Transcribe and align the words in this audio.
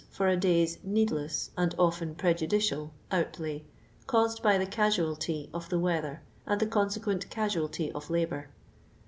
for 0.09 0.27
a 0.27 0.35
day's 0.35 0.79
needless, 0.83 1.51
and 1.55 1.75
often 1.77 2.15
pre 2.15 2.33
judicial, 2.33 2.91
outlay 3.11 3.63
caused 4.07 4.41
by 4.41 4.57
the 4.57 4.65
casualty 4.65 5.47
of 5.53 5.69
the 5.69 5.77
weather 5.77 6.23
and 6.47 6.59
the 6.59 6.65
consequent 6.65 7.29
casualty 7.29 7.91
of 7.91 8.09
labour. 8.09 8.49